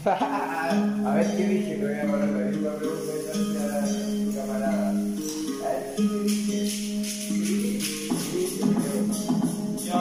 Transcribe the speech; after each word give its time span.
a 0.06 1.14
ver 1.14 1.36
qué 1.36 1.46
dije, 1.46 1.74
te 1.76 1.84
voy 1.84 1.94
a 1.94 2.10
poner 2.10 2.28
la 2.30 2.50
misma 2.50 2.70
pregunta 2.76 3.12
que 3.20 3.38
tu 4.24 4.34
camarada. 4.34 4.90
A 4.90 4.94
ver 5.68 5.94
qué 5.94 6.02
dije. 6.24 6.58
Yo, 9.84 10.00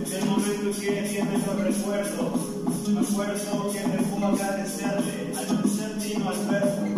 en 0.00 0.12
el 0.12 0.24
momento 0.24 0.80
que 0.80 0.98
entiendo 0.98 1.32
los 1.46 1.56
recuerdos, 1.60 2.32
me 2.88 3.00
acuerdo 3.00 3.72
que 3.72 3.80
me 3.86 3.98
fue 3.98 4.24
agradecerte 4.24 5.32
al 5.36 5.46
conocerte 5.46 6.08
y 6.08 6.16
no 6.16 6.30
al 6.30 6.46
verbo. 6.46 6.95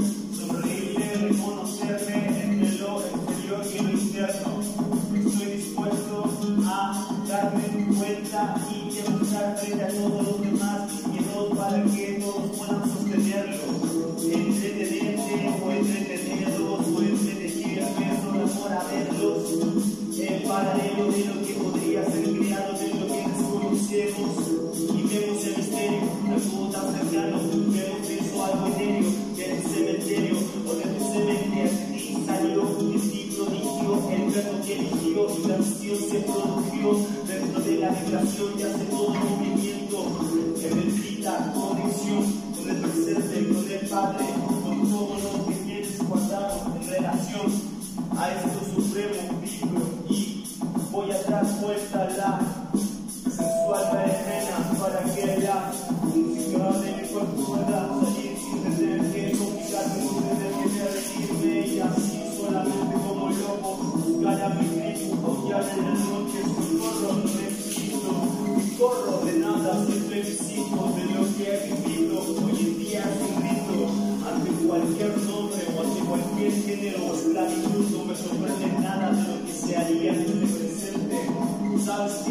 Deus. 81.98 82.27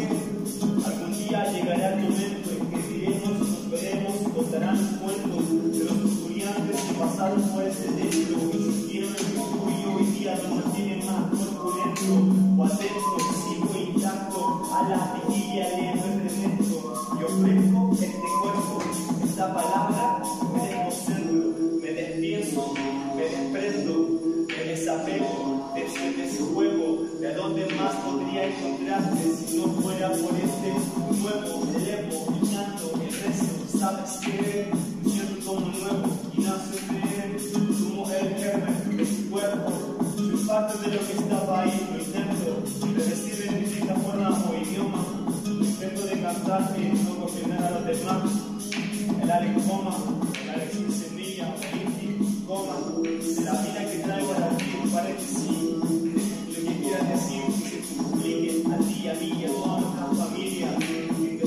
y 59.40 59.44
a 59.44 59.48
toda 59.48 59.80
familia 60.16 60.68
que 60.78 61.38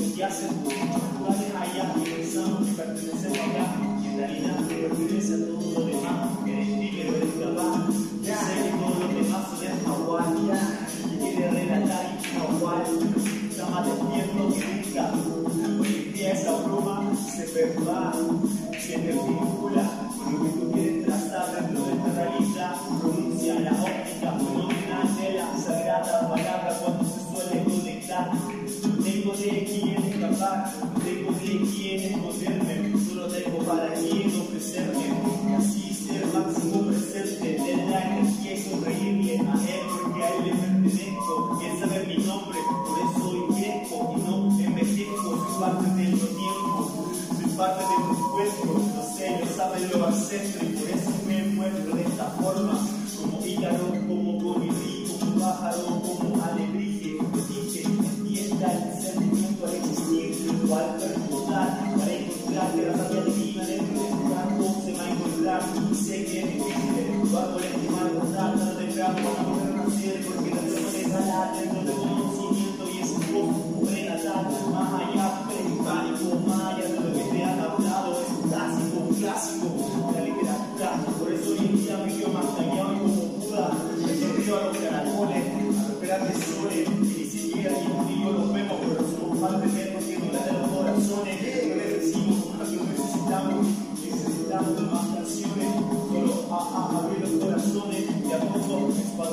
por 50.78 50.88
eso 50.88 51.10
me 51.26 51.42
muestro 51.54 51.94
de 51.96 52.02
esta 52.02 52.24
forma, 52.40 52.88
como 53.20 53.46
hígado, 53.46 53.88
como 54.08 54.38
colibrí, 54.38 55.06
como 55.20 55.40
pájaro, 55.40 56.02
como 56.02 56.42
alebrije, 56.42 57.18
dije, 57.48 57.82
y 58.28 58.38
está 58.38 58.72
el 58.72 59.02
sentimiento 59.02 59.66
al 59.66 59.76
intelectual 59.76 60.96
personal, 60.98 61.68
para 61.98 62.12
encontrar 62.12 62.68
la 62.76 62.92
razón 62.92 63.24
divina 63.26 63.66
dentro 63.66 64.02
de 64.02 64.10
su 64.10 64.34
campo, 64.34 64.82
se 64.84 64.92
va 64.94 65.04
a 65.04 65.10
encontrar, 65.10 65.62
y 65.90 65.94
sé 65.94 66.24
que 66.24 66.40
el 66.40 66.48
intelectual 66.56 67.52
por 67.52 67.62
el 67.62 67.72
que 67.72 67.88
va 67.88 68.00
a 68.00 68.08
gozar, 68.08 68.56
no 68.56 68.70
tendrá 68.72 69.06
por 69.14 69.34
la 69.36 69.82
mujer 69.84 70.26
porque 70.26 70.50
la 70.50 70.60
persona 70.60 70.98
es 70.98 71.08
la 71.08 71.71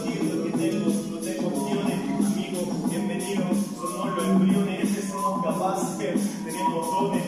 partido 0.10 0.44
que 0.44 0.52
tenemos 0.52 0.94
no 1.08 1.18
tengo 1.18 1.48
opciones, 1.48 2.00
amigos, 2.26 2.90
bienvenidos, 2.90 3.58
somos 3.76 4.16
los 4.16 4.26
embriones 4.26 4.90
somos 5.12 5.44
capaces, 5.44 6.20
tenemos 6.46 6.88
dones, 6.88 7.24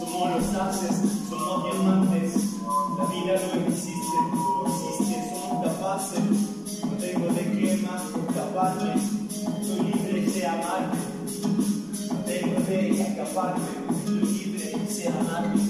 somos 0.00 0.30
los 0.30 0.54
haces, 0.54 0.96
somos 1.28 1.64
diamantes, 1.64 2.34
la 2.98 3.04
vida 3.06 3.40
no 3.54 3.66
existe, 3.68 4.16
no 4.32 4.66
existe, 4.66 5.30
somos 5.30 5.64
capaces, 5.64 6.20
no 6.82 6.96
tengo 6.98 7.26
de 7.28 7.42
qué 7.52 7.86
más 7.86 8.02
escaparme, 8.02 8.94
soy 9.62 9.86
libre 9.92 10.20
de 10.32 10.46
amarme, 10.46 10.96
no 12.08 12.16
tengo 12.24 12.60
de 12.66 13.00
escaparme, 13.00 13.64
soy 14.04 14.20
libre 14.22 14.72
de 14.88 15.08
amarme. 15.08 15.62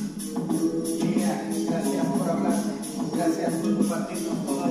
Mira, 1.02 1.42
gracias 1.68 2.06
por 2.06 2.30
hablarme, 2.30 2.72
gracias 3.14 3.52
por 3.54 3.76
compartirnos 3.76 4.46
todas 4.46 4.63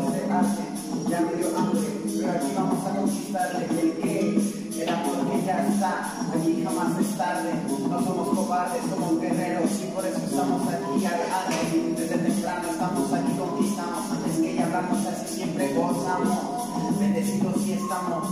bendecidos 17.13 17.67
y 17.67 17.73
estamos 17.73 18.27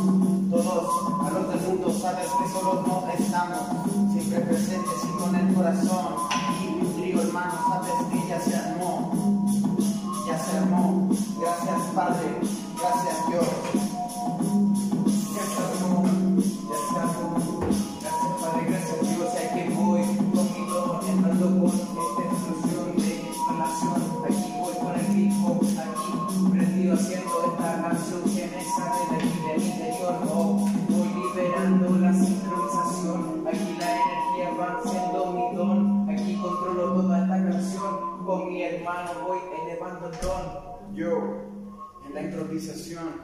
todos 0.50 0.89
a 1.22 1.30
los 1.30 1.50
del 1.50 1.62
mundo, 1.69 1.94
sabes 2.01 2.28
que 2.28 2.50
solo 2.51 2.83
no 2.88 3.07
estamos, 3.13 4.12
siempre 4.12 4.39
presentes 4.42 4.95
y 5.04 5.22
con 5.22 5.36
el 5.36 5.54
corazón, 5.54 6.16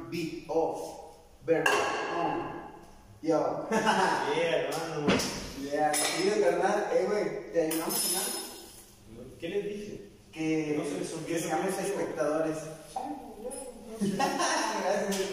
beat 0.09 0.45
off, 0.47 0.79
verbo 1.45 1.71
on, 2.17 2.41
yo. 3.21 3.67
Yeah, 3.71 4.69
hermano. 4.69 5.07
Ya, 5.71 5.91
querido 5.91 6.35
carnal, 6.41 6.87
eh, 6.93 7.05
güey, 7.07 7.51
¿te 7.51 7.65
animamos 7.67 8.05
a 8.05 8.17
nada? 8.17 8.31
¿Qué 9.39 9.49
les 9.49 9.63
dije? 9.65 10.09
Que, 10.31 10.75
No 10.77 10.83
se 10.83 10.99
les 10.99 11.13
olvide 11.13 11.33
que 11.33 11.39
seamos 11.39 11.79
espectadores. 11.79 12.57
Gracias. 13.99 15.27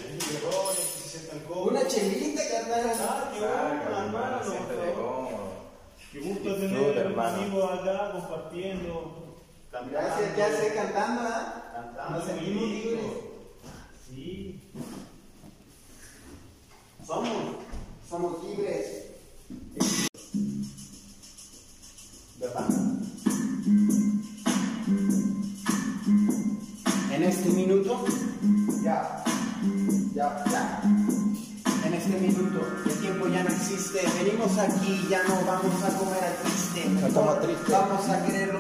Una 1.65 1.87
chelita, 1.87 2.43
carnal. 2.49 2.97
Ah, 3.01 3.31
qué 3.33 3.41
bueno, 3.41 3.99
hermano. 3.99 4.41
Qué 6.13 6.21
gusto 6.21 6.55
tener 6.57 6.97
hermano. 6.99 7.37
amigos 7.37 7.81
acá 7.81 8.13
compartiendo. 8.13 9.41
Gracias, 9.91 10.37
ya 10.37 10.49
sé 10.49 10.75
cantando, 10.75 11.23
¿ah? 11.23 11.73
Cantando, 11.75 12.19
Nos 12.19 12.27
sentimos 12.27 12.63
libres. 12.63 13.01
Sí. 14.15 14.61
Somos, 17.05 17.57
somos 18.09 18.45
libres. 18.45 18.87
¿Verdad? 22.39 22.69
En 27.13 27.23
este 27.25 27.49
minuto, 27.51 28.05
ya, 28.85 29.25
ya, 30.15 30.45
ya. 30.49 30.83
En 31.85 31.95
este 31.95 32.21
minuto, 32.21 32.61
el 32.87 33.01
tiempo 33.01 33.27
ya 33.29 33.43
no 33.43 33.51
existe. 33.51 34.01
Venimos 34.23 34.57
aquí, 34.59 35.07
ya 35.11 35.25
no 35.25 35.45
vamos 35.45 35.83
a 35.83 35.99
comer 35.99 36.23
al 36.23 36.37
triste. 36.37 36.85
Vamos 37.69 38.09
a 38.09 38.27
querer 38.27 38.54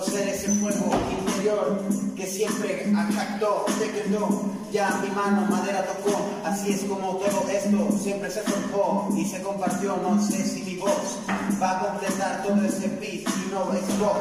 ser 0.00 0.28
ese 0.28 0.48
fuego 0.48 0.90
interior 1.10 1.80
que 2.16 2.26
siempre 2.26 2.92
acactó, 2.96 3.64
decretó. 3.78 4.42
Ya 4.72 5.00
mi 5.02 5.08
mano 5.14 5.46
madera 5.48 5.86
tocó, 5.86 6.18
así 6.44 6.72
es 6.72 6.82
como 6.82 7.16
todo 7.16 7.48
esto 7.48 7.98
siempre 7.98 8.30
se 8.30 8.40
forjó 8.42 9.08
y 9.16 9.24
se 9.24 9.40
compartió. 9.42 9.96
No 10.02 10.20
sé 10.20 10.44
si 10.44 10.62
mi 10.62 10.76
voz 10.76 11.18
va 11.62 11.70
a 11.70 11.88
completar 11.88 12.42
todo 12.42 12.62
ese 12.64 12.88
beat 13.00 13.22
y 13.22 13.50
no 13.52 13.72
es 13.72 13.98
voz, 13.98 14.18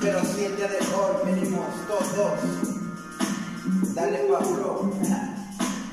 pero 0.00 0.20
si 0.24 0.44
el 0.44 0.56
día 0.56 0.68
de 0.68 0.78
hoy 0.78 1.32
venimos 1.32 1.66
todos. 1.88 2.74
Dale 3.94 4.18
Pablo. 4.30 4.90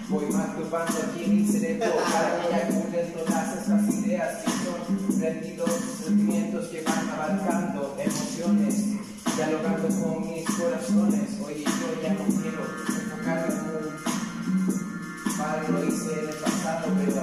Voy 0.10 0.26
masturbando 0.28 0.94
aquí 1.04 1.26
en 1.26 1.36
mi 1.36 1.46
cerebro 1.46 1.92
para 2.14 2.42
que 2.42 2.48
eyaculen 2.48 3.14
todas 3.14 3.58
esas 3.58 3.94
ideas 3.94 4.38
que 4.38 4.52
son 4.52 5.22
rendidos 5.22 5.70
sentimientos 6.06 6.68
que 6.68 6.82
van 6.82 7.10
abarcando 7.10 7.94
emociones, 8.00 8.86
dialogando 9.38 9.88
con 9.88 10.28
mis 10.28 10.46
corazones. 10.50 11.30
Oye, 11.46 11.64
yo 11.64 12.02
ya 12.02 12.14
no 12.14 12.26
quiero 12.42 12.66
enfocarme 12.90 13.54
en 13.54 13.78
mal, 15.38 15.62
lo 15.70 15.86
hice 15.86 16.20
en 16.20 16.30
el 16.30 16.36
pasado, 16.36 16.88
pero 16.98 17.22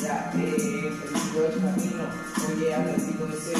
ya 0.00 0.08
he 0.08 0.28
aprendido 0.28 1.46
el 1.46 1.60
camino. 1.60 2.04
Hoy 2.46 2.64
he 2.64 2.74
aprendido 2.74 3.28
ese 3.34 3.54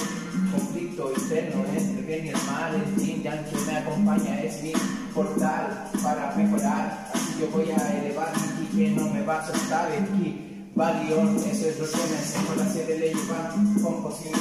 conflicto 0.53 1.13
interno 1.17 1.65
entre 1.75 2.03
bien 2.07 2.27
y 2.27 2.29
el 2.29 2.43
mal. 2.47 2.75
El 2.75 3.05
yin 3.05 3.23
yang 3.25 3.45
que 3.45 3.59
me 3.67 3.77
acompaña 3.77 4.41
es 4.41 4.63
mi 4.63 4.73
portal 5.13 5.91
para 6.01 6.33
mejorar. 6.37 7.11
Así 7.13 7.41
yo 7.41 7.51
voy 7.51 7.69
a 7.73 7.99
elevar 7.99 8.33
ki 8.33 8.67
que 8.77 8.91
no 8.91 9.11
me 9.11 9.23
va 9.23 9.41
a 9.41 9.47
soltar 9.47 9.89
ki. 10.15 10.71
Valión, 10.77 11.35
eso 11.39 11.69
es 11.69 11.79
lo 11.81 11.87
que 11.91 11.97
me 11.97 12.19
enseñó 12.19 12.55
la 12.57 12.69
serie 12.71 12.99
de 12.99 13.11
Iván, 13.11 13.75
composición, 13.83 14.39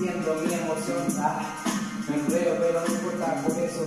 viendo 0.00 0.34
mi 0.40 0.54
emoción. 0.54 1.06
Ah, 1.18 1.77
me 2.08 2.16
enredo, 2.16 2.56
pero 2.58 2.80
no 2.80 2.94
importa 2.94 3.42
por 3.42 3.58
eso. 3.58 3.84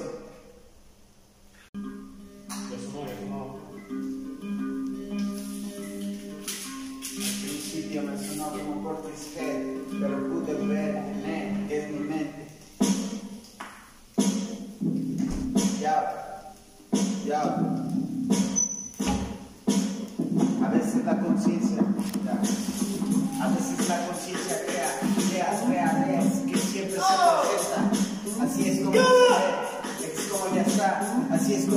Ya 1.73 2.77
sonó, 2.79 3.07
ya 3.07 3.15
sonó. 3.19 3.59
Al 7.17 7.33
principio 7.41 8.03
me 8.03 8.17
sonó 8.17 8.45
como 8.51 8.83
Portishead, 8.83 9.61
pero 9.99 10.40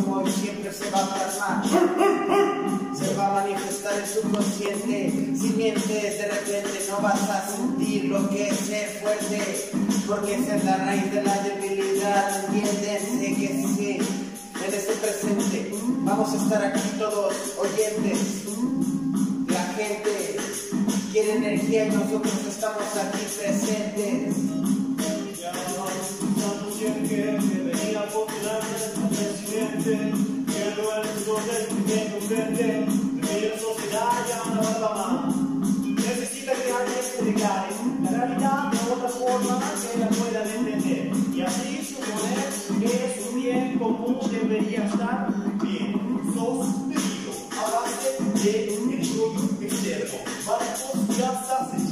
como 0.03 0.27
siempre 0.27 0.73
se 0.73 0.91
va 0.91 1.01
a 1.01 1.15
plasmar 1.15 2.65
se 2.95 3.15
va 3.15 3.27
a 3.27 3.45
manifestar 3.45 3.93
el 3.99 4.07
subconsciente. 4.07 5.11
Si 5.37 5.49
mientes 5.57 6.19
de 6.19 6.29
repente 6.31 6.87
no 6.89 7.01
vas 7.01 7.29
a 7.29 7.47
sentir 7.49 8.05
lo 8.05 8.29
que 8.31 8.49
es 8.49 8.57
ser 8.57 8.89
fuerte, 9.03 9.71
porque 10.07 10.35
esa 10.35 10.57
es 10.57 10.65
la 10.65 10.77
raíz 10.77 11.13
de 11.13 11.23
la 11.23 11.43
debilidad. 11.43 12.45
Entiéndense 12.45 13.35
que 13.35 13.49
sí, 13.49 13.99
en 14.65 14.75
este 14.75 14.93
presente 14.95 15.73
vamos 16.01 16.33
a 16.33 16.37
estar 16.37 16.65
aquí 16.65 16.89
todos 16.99 17.35
oyentes. 17.59 18.45
La 19.49 19.65
gente 19.75 20.37
quiere 21.13 21.33
energía 21.33 21.87
y 21.87 21.91
nosotros 21.91 22.47
estamos 22.49 22.83
aquí 22.97 23.25
presentes. 23.39 24.34
ス。 51.35 51.84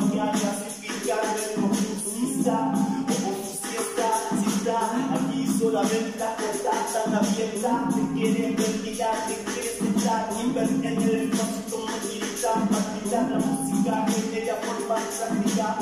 Mañana 0.00 0.32
sin 0.34 0.92
picarme 0.92 1.46
por 1.56 1.74
su 1.76 2.10
sisa 2.10 2.72
o 2.74 3.06
por 3.06 3.36
su 3.44 3.52
siesta, 3.64 4.08
si 4.38 4.46
está 4.56 4.78
aquí 5.14 5.58
solamente 5.58 6.18
la 6.18 6.36
puerta 6.36 6.70
tan 6.92 7.14
abierta, 7.14 7.88
te 7.94 8.14
quieren 8.14 8.56
ventilar, 8.56 9.16
te 9.26 9.34
quieres 9.50 9.78
sentar, 9.78 10.28
invertir 10.42 10.86
en 10.86 11.02
el 11.02 11.14
espacio 11.32 11.66
practicar 12.46 13.30
la 13.30 13.38
música 13.38 14.06
que 14.06 14.42
ella 14.42 14.56
forma 14.62 14.96
práctica. 14.96 15.76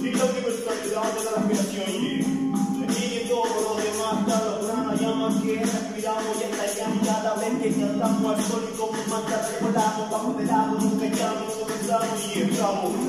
Y 0.00 0.10
la 0.12 0.24
universalidad 0.24 1.12
de 1.12 1.24
la 1.24 1.30
respiración 1.36 1.90
y 1.90 2.48
y 2.88 3.28
todo 3.28 3.44
lo 3.44 3.74
demás, 3.76 4.24
cada 4.26 4.58
prana 4.60 4.94
llama 4.94 5.28
que 5.42 5.60
respiramos 5.60 6.36
y 6.40 6.44
estallamos 6.44 7.06
cada 7.06 7.34
vez 7.34 7.62
que 7.62 7.80
cantamos 7.80 8.34
al 8.34 8.44
sol 8.44 8.62
y 8.72 8.76
como 8.76 8.92
manta 9.08 9.48
recordamos 9.52 10.10
bajo 10.10 10.32
de 10.32 10.44
lado, 10.46 10.78
nunca 10.80 11.04
llamo, 11.04 11.46
comenzamos 11.60 12.36
y 12.36 12.40
entramos 12.40 13.07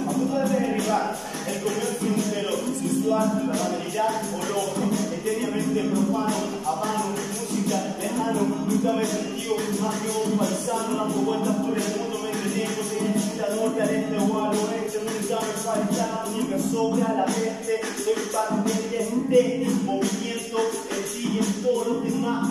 a 0.92 1.14
de 1.46 1.52
derribar 1.52 1.54
el 1.54 1.62
comienzo 1.62 1.94
sincero, 2.00 2.50
sensual, 2.80 3.48
la 3.48 3.58
banalidad 3.58 4.22
o 4.34 4.38
loco, 4.50 4.82
etéreamente 5.14 5.84
profano, 5.84 6.36
habano, 6.66 7.06
música, 7.38 7.96
lejano, 8.00 8.42
nunca 8.68 8.94
me 8.94 9.06
sentido 9.06 9.56
más 9.82 9.96
paisano 10.38 10.98
dando 10.98 11.18
vueltas 11.22 11.56
por 11.58 11.78
el 11.78 11.88
mundo, 11.98 12.20
me 12.24 12.32
entretengo, 12.32 12.82
de 12.90 13.38
la 13.38 13.56
norte 13.56 13.82
al 13.82 13.90
este 13.90 14.18
o 14.18 14.44
al 14.44 14.56
oeste, 14.58 15.00
nunca 15.00 15.40
me 15.46 15.54
falta 15.64 16.26
ni 16.34 16.44
me 16.44 16.60
sobra 16.60 17.14
la 17.14 17.26
mente, 17.26 17.82
soy 18.04 18.24
parte 18.32 18.74
de 18.90 19.00
este 19.00 19.70
movimiento, 19.84 20.58
en 20.92 21.04
sí 21.12 21.32
y 21.34 21.40
en 21.40 21.64
todo 21.64 21.86
lo 21.86 22.02
demás 22.02 22.50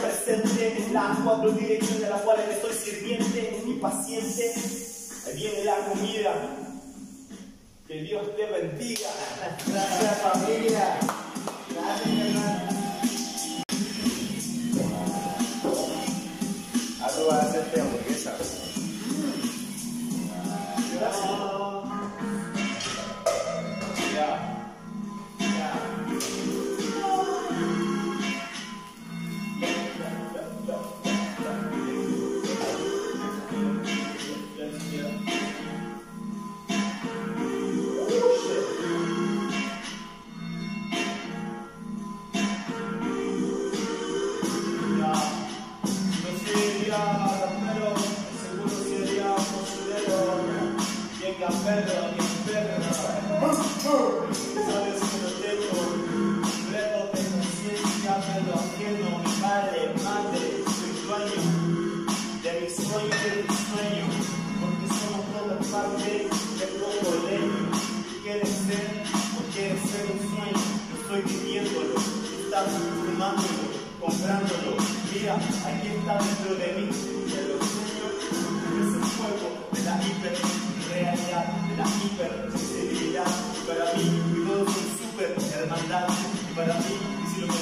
presentes 0.00 0.92
las 0.92 1.18
cuatro 1.20 1.52
direcciones 1.52 2.04
a 2.04 2.10
las 2.10 2.22
cuales 2.22 2.44
estoy 2.50 2.74
sirviente 2.74 3.62
y 3.66 3.72
paciente, 3.74 4.54
viene 5.34 5.64
la 5.64 5.76
comida, 5.86 6.34
que 7.88 8.02
Dios 8.02 8.36
te 8.36 8.44
bendiga. 8.44 9.08
Gracias 9.66 10.18
familia. 10.18 10.98
Gracias 11.74 12.18
hermano. 12.18 12.68
Algo 17.02 17.26
va 17.28 17.36
a 17.36 17.42
hacerte 17.42 17.80
hamburguesa. 17.80 18.36
Ya. 21.00 21.57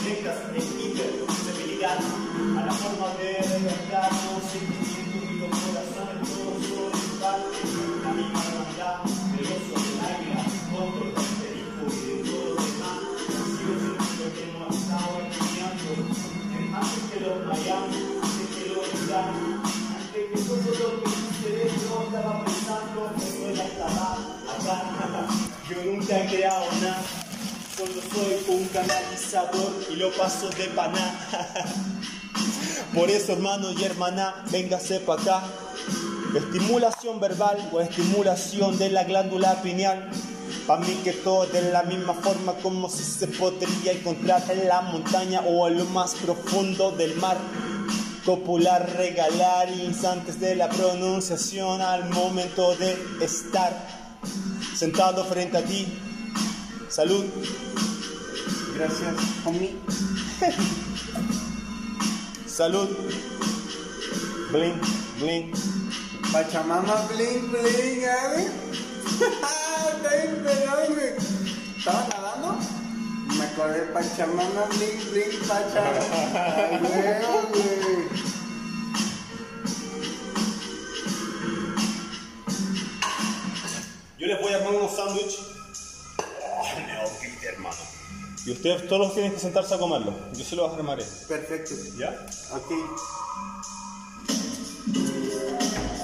Conectas 0.07 0.39
en 0.55 0.63
hipersensibilidad, 0.63 1.99
a 1.99 2.65
la 2.65 2.73
forma 2.73 3.09
de 3.19 3.43
despertar 3.43 4.09
los 4.13 4.43
sentimientos 4.53 5.23
y 5.27 5.35
los 5.43 5.51
corazones, 5.51 6.23
todos 6.31 6.63
son 6.63 6.91
de 7.91 8.05
la 8.05 8.13
misma 8.15 8.41
hermandad, 8.47 9.03
del 9.35 9.47
oso, 9.51 9.75
del 9.83 9.99
águila, 10.07 10.47
cóndor, 10.71 11.11
del 11.43 11.59
hijo 11.59 11.83
y 11.91 12.07
de 12.07 12.15
todo 12.23 12.47
lo 12.47 12.63
demás. 12.63 12.99
Sigo 13.51 13.75
lo 13.83 14.27
que 14.31 14.43
hemos 14.47 14.71
estado 14.79 15.15
estudiando, 15.27 15.91
en 16.55 16.67
antes 16.71 17.03
que 17.11 17.19
los 17.27 17.39
Miami, 17.51 18.01
antes 18.23 18.49
que 18.55 18.63
los 18.71 18.87
Irán, 19.03 19.35
antes 19.91 20.23
que 20.23 20.39
todo 20.47 20.71
lo 20.71 21.03
que 21.03 21.09
tu 21.11 21.29
cerebro 21.43 21.95
estaba 22.07 22.33
pensando, 22.47 22.99
eso 23.19 23.47
ya 23.51 23.67
estaba 23.67 24.07
acá. 24.55 24.77
Yo 25.69 25.77
nunca 25.83 26.13
he 26.15 26.25
creado 26.29 26.65
nada, 26.81 26.86
soy 28.17 28.57
un 28.57 28.65
canalizador 28.69 29.73
y 29.91 29.97
lo 29.97 30.11
paso 30.13 30.49
de 30.49 30.65
paná. 30.69 31.15
Por 32.95 33.11
eso, 33.11 33.33
hermano 33.33 33.73
y 33.73 33.85
hermana, 33.85 34.43
véngase 34.51 35.01
para 35.01 35.21
acá. 35.21 35.45
Estimulación 36.35 37.21
verbal 37.21 37.69
o 37.73 37.81
estimulación 37.81 38.79
de 38.79 38.89
la 38.89 39.05
glándula 39.05 39.61
pineal. 39.63 40.11
Para 40.67 40.81
mí 40.81 40.95
que 41.05 41.13
todo 41.13 41.47
de 41.47 41.71
la 41.71 41.83
misma 41.83 42.15
forma 42.15 42.55
como 42.55 42.89
si 42.89 43.05
se 43.05 43.29
podría 43.29 43.93
encontrar 43.93 44.43
en 44.51 44.67
la 44.67 44.81
montaña 44.81 45.43
o 45.43 45.69
en 45.69 45.79
lo 45.79 45.85
más 45.85 46.15
profundo 46.15 46.93
del 46.93 47.17
mar. 47.17 47.37
Copular, 48.25 48.97
regalar 48.97 49.71
instantes 49.71 50.41
de 50.41 50.57
la 50.57 50.69
pronunciación 50.69 51.83
al 51.83 52.09
momento 52.11 52.75
de 52.77 52.97
estar 53.21 53.73
sentado 54.75 55.25
frente 55.27 55.59
a 55.59 55.63
ti. 55.63 55.87
Salud. 56.89 57.25
Gracias, 58.77 59.15
homie. 59.47 59.75
Salud. 62.47 62.89
Blink, 64.53 64.77
blink. 65.19 65.57
Pachamama 66.31 66.95
bling 67.09 67.51
bling, 67.51 68.03
¿eh? 68.05 68.51
¿Estaba 71.79 72.07
nadando? 72.09 72.59
Me 73.39 73.45
acordé 73.45 73.81
Pachamama 73.95 74.67
bling 74.77 75.01
bling, 75.11 75.39
Pachamama. 75.49 76.79
Güey. 77.49 78.09
Yo 84.19 84.27
les 84.27 84.41
voy 84.43 84.53
a 84.53 84.57
armar 84.57 84.75
unos 84.75 84.97
sándwiches. 84.97 85.46
Y 88.47 88.53
ustedes 88.53 88.87
todos 88.89 89.13
tienen 89.13 89.33
que 89.33 89.41
sentarse 89.41 89.75
a 89.75 89.79
comerlo. 89.79 90.15
Yo 90.33 90.45
se 90.45 90.55
los 90.55 90.73
armaré. 90.73 91.05
Perfecto. 91.27 91.75
¿Ya? 91.99 92.11
Ok. 92.53 92.71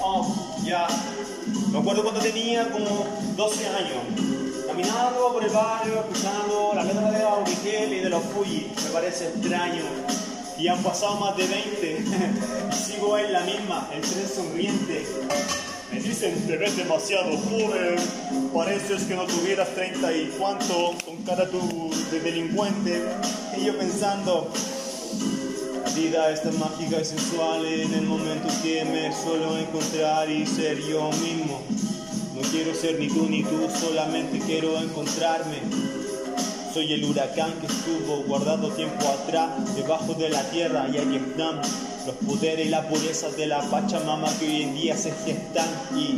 Oh, 0.01 0.57
ya. 0.65 0.85
Me 1.71 1.79
acuerdo 1.79 2.03
cuando 2.03 2.19
tenía 2.19 2.69
como 2.69 3.07
12 3.37 3.67
años. 3.69 4.67
Caminando 4.67 5.31
por 5.31 5.41
el 5.41 5.51
barrio, 5.51 6.01
escuchando 6.01 6.71
la 6.75 6.83
letra 6.83 7.11
de 7.11 7.23
Aurigel 7.23 7.93
y 7.93 7.99
de 8.01 8.09
los 8.09 8.21
Fuji. 8.25 8.73
Me 8.83 8.89
parece 8.89 9.29
extraño. 9.29 9.83
Y 10.57 10.67
han 10.67 10.83
pasado 10.83 11.15
más 11.21 11.37
de 11.37 11.47
20. 11.47 12.05
y 12.71 12.75
sigo 12.75 13.17
en 13.17 13.31
la 13.31 13.39
misma, 13.45 13.89
el 13.93 14.01
tren 14.01 14.27
sonriente. 14.27 15.07
Me 15.93 15.99
dicen, 15.99 16.33
te 16.47 16.57
ves 16.57 16.75
demasiado 16.75 17.37
joven. 17.37 17.97
Pareces 18.51 19.03
que 19.03 19.15
no 19.15 19.27
tuvieras 19.27 19.69
30 19.75 20.11
y 20.11 20.33
cuánto, 20.39 20.95
con 21.05 21.17
cara 21.17 21.47
tu 21.47 21.91
de 22.09 22.19
delincuente. 22.19 22.99
Y 23.55 23.65
yo 23.65 23.77
pensando, 23.77 24.51
la 25.83 25.89
vida 25.91 26.31
es 26.31 26.41
tan 26.41 26.57
mágica 26.57 26.99
y 26.99 27.05
sensual 27.05 27.63
en 27.67 27.93
el 27.93 28.05
momento 28.07 28.47
que 28.63 28.83
me 28.85 29.13
suelo 29.13 29.55
encontrar 29.55 30.31
y 30.31 30.47
ser 30.47 30.79
yo 30.81 31.11
mismo. 31.11 31.61
No 32.33 32.41
quiero 32.49 32.73
ser 32.73 32.99
ni 32.99 33.07
tú 33.09 33.27
ni 33.29 33.43
tú, 33.43 33.69
solamente 33.79 34.39
quiero 34.39 34.79
encontrarme. 34.79 35.57
Soy 36.73 36.91
el 36.91 37.05
huracán 37.05 37.53
que 37.59 37.67
estuvo 37.67 38.23
guardado 38.23 38.69
tiempo 38.71 39.07
atrás 39.07 39.51
debajo 39.75 40.15
de 40.15 40.29
la 40.29 40.41
tierra 40.49 40.87
y 40.91 40.97
aquí 40.97 41.17
están 41.17 41.61
los 42.07 42.15
poderes 42.25 42.65
y 42.65 42.69
la 42.69 42.89
pureza 42.89 43.29
de 43.29 43.45
la 43.45 43.61
Pachamama 43.61 44.27
que 44.39 44.47
hoy 44.47 44.63
en 44.63 44.73
día 44.73 44.97
se 44.97 45.11
gestan 45.11 45.67
y 45.95 46.13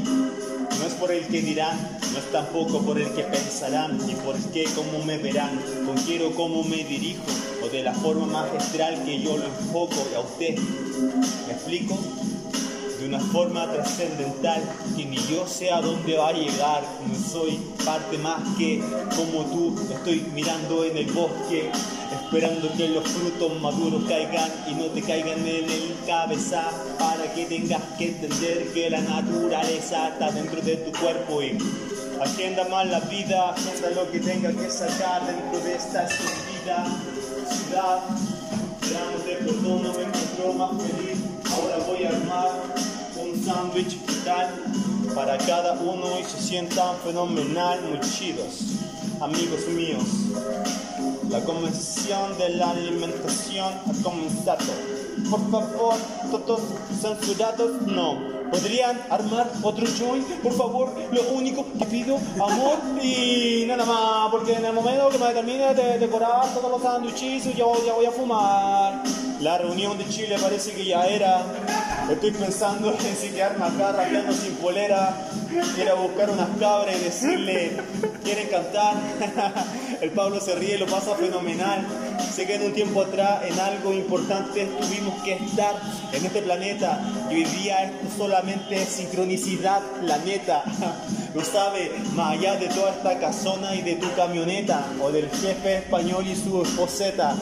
no 0.79 0.87
es 0.87 0.93
por 0.93 1.11
el 1.11 1.27
que 1.27 1.41
dirán, 1.41 1.77
no 2.13 2.19
es 2.19 2.31
tampoco 2.31 2.79
por 2.83 2.97
el 2.97 3.11
que 3.11 3.23
pensarán 3.23 3.99
y 4.09 4.13
por 4.15 4.37
qué 4.53 4.63
cómo 4.75 5.03
me 5.03 5.17
verán, 5.17 5.59
con 5.85 5.97
quiero 5.97 6.33
cómo 6.33 6.63
me 6.63 6.85
dirijo 6.85 7.23
o 7.61 7.67
de 7.67 7.83
la 7.83 7.93
forma 7.93 8.25
magistral 8.25 9.03
que 9.03 9.19
yo 9.19 9.35
lo 9.35 9.43
enfoco 9.47 10.07
y 10.09 10.15
a 10.15 10.21
usted, 10.21 10.57
¿me 11.47 11.53
explico? 11.53 11.97
De 13.05 13.15
una 13.15 13.19
forma 13.19 13.71
trascendental 13.71 14.63
que 14.95 15.05
ni 15.05 15.17
yo 15.17 15.45
sé 15.45 15.71
a 15.71 15.79
dónde 15.79 16.17
va 16.17 16.29
a 16.29 16.33
llegar, 16.33 16.83
no 17.07 17.15
soy 17.29 17.59
parte 17.85 18.17
más 18.17 18.41
que 18.57 18.81
como 19.15 19.45
tú, 19.45 19.75
estoy 19.93 20.25
mirando 20.33 20.83
en 20.83 20.97
el 20.97 21.05
bosque, 21.11 21.69
esperando 22.11 22.71
que 22.75 22.89
los 22.89 23.07
frutos 23.07 23.61
maduros 23.61 24.03
caigan 24.07 24.49
y 24.67 24.73
no 24.73 24.85
te 24.85 25.03
caigan 25.03 25.39
en 25.47 25.69
el 25.69 25.95
cabeza 26.07 26.71
para 26.97 27.31
que 27.33 27.45
tengas 27.45 27.81
que 27.97 28.07
entender 28.09 28.73
que 28.73 28.89
la 28.89 29.01
naturaleza 29.01 30.09
está 30.09 30.31
dentro 30.31 30.61
de 30.61 30.77
tu 30.77 30.91
cuerpo 30.99 31.43
y 31.43 31.57
agenda 32.19 32.67
más 32.69 32.87
la 32.87 33.01
vida, 33.01 33.51
agenda 33.51 33.89
lo 33.91 34.11
que 34.11 34.19
tenga 34.19 34.51
que 34.51 34.69
sacar 34.71 35.27
dentro 35.27 35.59
de 35.59 35.75
esta 35.75 36.05
escondida 36.05 36.85
ciudad. 37.49 37.99
Sándwich 43.45 43.99
vital 44.07 44.49
para 45.13 45.37
cada 45.37 45.73
uno 45.73 46.19
y 46.19 46.23
se 46.23 46.41
sientan 46.41 46.95
fenomenal, 47.05 47.79
muy 47.89 47.99
chidos. 47.99 48.81
Amigos 49.21 49.67
míos, 49.67 50.03
la 51.29 51.39
convención 51.41 52.37
de 52.37 52.49
la 52.49 52.71
alimentación 52.71 53.73
ha 53.87 54.03
comenzado. 54.03 54.73
Por 55.29 55.39
favor, 55.51 55.95
todos 56.31 56.61
censurados, 56.99 57.81
no. 57.83 58.35
¿Podrían 58.51 58.99
armar 59.09 59.51
otro 59.63 59.85
joint? 59.97 60.27
Por 60.41 60.53
favor, 60.53 60.93
lo 61.11 61.21
único 61.33 61.65
que 61.79 61.85
pido, 61.85 62.17
amor 62.35 62.77
y 63.01 63.65
nada 63.67 63.85
más, 63.85 64.31
porque 64.31 64.53
en 64.53 64.65
el 64.65 64.73
momento 64.73 65.09
que 65.09 65.17
me 65.17 65.33
termine 65.33 65.73
de 65.73 65.99
decorar 65.99 66.53
todos 66.53 66.71
los 66.71 66.81
sándwiches, 66.81 67.55
yo 67.55 67.73
ya 67.85 67.93
voy 67.93 68.05
a 68.05 68.11
fumar. 68.11 69.03
La 69.41 69.57
reunión 69.57 69.97
de 69.97 70.07
Chile 70.07 70.37
parece 70.41 70.71
que 70.71 70.85
ya 70.85 71.05
era. 71.05 71.43
Estoy 72.09 72.31
pensando 72.31 72.91
en 73.05 73.15
si 73.15 73.29
quedarme 73.29 73.65
acá 73.65 73.91
rapeando 73.91 74.33
sin 74.33 74.55
polera, 74.55 75.09
a 75.09 75.93
buscar 75.93 76.29
unas 76.29 76.49
cabras 76.57 76.95
y 76.95 77.03
decirle, 77.03 77.77
¿quieren 78.23 78.47
cantar? 78.47 78.95
El 80.01 80.11
Pablo 80.11 80.39
se 80.39 80.55
ríe, 80.55 80.77
lo 80.77 80.85
pasa 80.85 81.15
fenomenal. 81.15 81.85
Sé 82.33 82.45
que 82.45 82.55
en 82.55 82.63
un 82.63 82.73
tiempo 82.73 83.01
atrás, 83.01 83.43
en 83.45 83.59
algo 83.59 83.93
importante, 83.93 84.65
tuvimos 84.65 85.21
que 85.23 85.33
estar 85.33 85.75
en 86.11 86.25
este 86.25 86.41
planeta 86.41 87.01
y 87.29 87.35
hoy 87.35 87.43
día 87.45 87.83
esto 87.83 88.17
solamente 88.17 88.81
es 88.81 88.89
sincronicidad, 88.89 89.81
planeta. 90.01 90.63
Lo 91.33 91.43
sabe, 91.43 91.91
más 92.13 92.37
allá 92.37 92.55
de 92.55 92.69
toda 92.69 92.91
esta 92.91 93.19
casona 93.19 93.75
y 93.75 93.81
de 93.81 93.95
tu 93.95 94.09
camioneta 94.15 94.85
o 95.01 95.11
del 95.11 95.29
jefe 95.29 95.79
español 95.79 96.25
y 96.25 96.33
su 96.33 96.61
esposeta. 96.61 97.35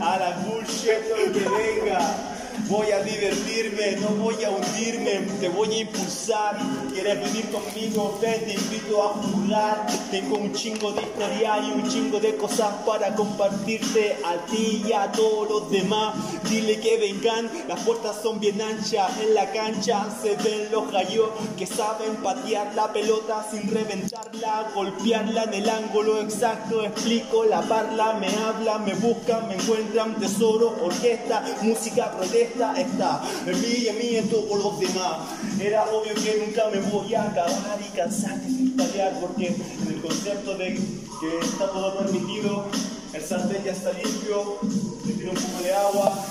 A 0.00 0.18
la 0.18 0.30
bullshit 0.44 1.02
que 1.32 1.48
venga. 1.48 2.35
Voy 2.68 2.90
a 2.90 3.00
divertirme, 3.00 3.92
no 4.00 4.08
voy 4.08 4.42
a 4.42 4.50
hundirme, 4.50 5.20
te 5.38 5.48
voy 5.48 5.72
a 5.72 5.78
impulsar. 5.82 6.58
¿Quieres 6.92 7.20
venir 7.20 7.48
conmigo? 7.52 8.18
Ven, 8.20 8.44
te 8.44 8.54
invito 8.54 9.04
a 9.04 9.08
jugar. 9.10 9.86
Tengo 10.10 10.36
un 10.36 10.52
chingo 10.52 10.90
de 10.90 11.02
historia 11.02 11.58
y 11.60 11.70
un 11.70 11.88
chingo 11.88 12.18
de 12.18 12.34
cosas 12.34 12.74
para 12.84 13.14
compartirte 13.14 14.16
a 14.24 14.44
ti 14.46 14.82
y 14.84 14.92
a 14.92 15.12
todos 15.12 15.48
los 15.48 15.70
demás. 15.70 16.16
Dile 16.50 16.80
que 16.80 16.98
vengan, 16.98 17.48
las 17.68 17.78
puertas 17.84 18.16
son 18.20 18.40
bien 18.40 18.60
anchas. 18.60 19.12
En 19.20 19.34
la 19.34 19.52
cancha 19.52 20.04
se 20.20 20.34
ven 20.34 20.68
los 20.72 20.90
gallos 20.90 21.30
que 21.56 21.66
saben 21.66 22.16
patear 22.16 22.74
la 22.74 22.92
pelota 22.92 23.46
sin 23.48 23.70
reventarla, 23.70 24.72
golpearla 24.74 25.44
en 25.44 25.54
el 25.54 25.68
ángulo 25.68 26.20
exacto. 26.20 26.82
Explico 26.82 27.44
la 27.44 27.62
parla, 27.62 28.14
me 28.14 28.26
hablan, 28.26 28.84
me 28.84 28.94
buscan, 28.94 29.46
me 29.46 29.54
encuentran. 29.54 30.16
Tesoro, 30.16 30.74
orquesta, 30.82 31.44
música, 31.62 32.10
protesta 32.10 32.55
está 32.56 33.22
en 33.46 33.60
mí 33.60 33.68
y 33.82 33.88
en 33.88 33.98
mí 33.98 34.16
en 34.16 34.28
todos 34.28 34.62
los 34.62 34.80
demás. 34.80 35.28
Era 35.60 35.84
obvio 35.84 36.14
que 36.14 36.44
nunca 36.44 36.64
me 36.72 36.80
voy 36.90 37.14
a 37.14 37.24
acabar 37.24 37.78
y 37.80 37.96
cansar 37.96 38.40
de 38.40 38.48
freestylear 38.48 39.20
porque 39.20 39.48
en 39.48 39.94
el 39.94 40.00
concepto 40.00 40.56
de 40.56 40.74
que 40.74 41.38
está 41.42 41.66
todo 41.68 41.98
permitido, 41.98 42.64
el 43.12 43.22
sartén 43.22 43.62
ya 43.64 43.72
está 43.72 43.92
limpio, 43.92 44.58
le 45.06 45.12
tiro 45.12 45.30
un 45.30 45.36
poco 45.36 45.62
de 45.62 45.74
agua, 45.74 46.24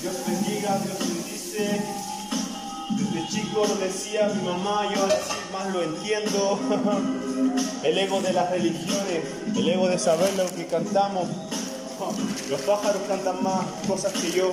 Dios 0.00 0.14
bendiga, 0.26 0.78
Dios 0.78 0.98
bendice. 0.98 1.82
Desde 2.90 3.28
chico 3.28 3.64
lo 3.66 3.74
decía 3.76 4.30
mi 4.34 4.42
mamá, 4.42 4.88
yo 4.94 5.02
ahora 5.02 5.16
sí 5.16 5.36
más 5.52 5.72
lo 5.72 5.82
entiendo. 5.82 6.58
El 7.82 7.96
ego 7.96 8.20
de 8.20 8.32
las 8.32 8.50
religiones, 8.50 9.22
el 9.54 9.68
ego 9.68 9.86
de 9.86 10.00
saber 10.00 10.34
lo 10.34 10.46
que 10.52 10.66
cantamos. 10.66 11.28
Los 12.50 12.60
pájaros 12.62 13.02
cantan 13.06 13.42
más 13.42 13.64
cosas 13.86 14.12
que 14.12 14.32
yo. 14.32 14.52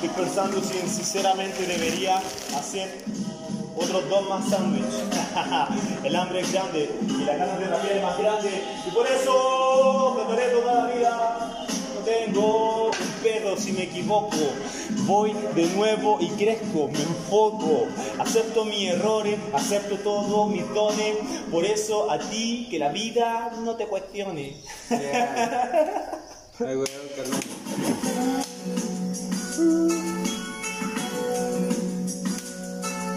Estoy 0.00 0.24
pensando 0.24 0.62
si 0.62 0.78
sinceramente 0.88 1.66
debería 1.66 2.22
hacer 2.56 3.02
otros 3.76 4.08
dos 4.08 4.28
más 4.28 4.48
sándwiches. 4.48 5.02
El 6.04 6.14
hambre 6.14 6.38
es 6.38 6.52
grande 6.52 6.88
y 7.04 7.24
la 7.24 7.36
ganas 7.36 7.58
de 7.58 7.66
rapear 7.66 7.96
es 7.96 8.02
más 8.04 8.16
grande. 8.16 8.48
Y 8.86 8.90
por 8.92 9.04
eso 9.08 10.24
beberé 10.28 10.50
toda 10.52 10.74
la 10.74 10.94
vida. 10.94 11.66
No 11.96 12.00
tengo 12.04 12.84
un 12.90 13.22
pedo 13.24 13.56
si 13.56 13.72
me 13.72 13.82
equivoco. 13.82 14.36
Voy 14.98 15.32
de 15.56 15.66
nuevo 15.74 16.18
y 16.20 16.28
crezco, 16.28 16.86
me 16.92 17.02
enfoco. 17.02 17.88
Acepto 18.20 18.64
mis 18.66 18.90
errores, 18.90 19.36
acepto 19.52 19.96
todos 19.96 20.48
mis 20.48 20.72
dones. 20.74 21.16
Por 21.50 21.64
eso 21.64 22.08
a 22.08 22.20
ti 22.20 22.68
que 22.70 22.78
la 22.78 22.90
vida 22.90 23.50
no 23.64 23.74
te 23.74 23.88
cuestione. 23.88 24.62
Ay, 26.60 26.76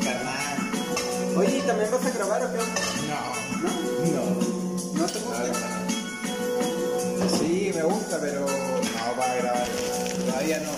carnal. 0.04 0.58
Oye, 1.38 1.58
¿y 1.58 1.62
también 1.62 1.92
vas 1.92 2.06
a 2.06 2.10
grabar 2.12 2.44
o 2.44 2.52
qué? 2.52 2.58
No. 3.08 3.22
¿No? 3.62 3.70
No. 4.12 4.24
¿No 5.00 5.06
te 5.06 5.20
gusta? 5.20 5.44
Sí, 7.38 7.72
me 7.76 7.84
gusta, 7.84 8.18
pero 8.20 8.42
no 8.42 8.48
para 9.18 9.36
grabar. 9.36 9.68
Todavía 10.26 10.60
no. 10.60 10.72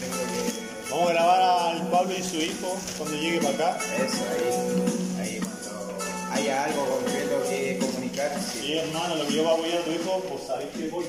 Tengo 0.00 0.16
que. 0.16 0.90
Vamos 0.90 1.10
a 1.10 1.12
grabar 1.12 1.40
al 1.42 1.88
Pablo 1.90 2.12
y 2.18 2.22
su 2.22 2.36
hijo 2.36 2.76
cuando 2.98 3.16
llegue 3.16 3.40
para 3.40 3.54
acá. 3.74 3.78
Eso, 3.96 4.24
ahí. 4.32 5.20
Ahí, 5.20 5.40
cuando 5.40 5.98
haya 6.32 6.64
algo 6.64 6.86
concreto 6.86 7.42
que 7.48 7.78
comunicar. 7.80 8.30
Sí, 8.40 8.58
Sí. 8.60 8.78
hermano, 8.78 9.16
lo 9.16 9.26
que 9.26 9.34
yo 9.34 9.42
voy 9.44 9.52
a 9.52 9.54
apoyar 9.54 9.78
a 9.78 9.84
tu 9.84 9.90
hijo, 9.90 10.22
pues 10.28 10.46
sabéis 10.46 10.70
que 10.70 10.88
voy. 10.88 11.04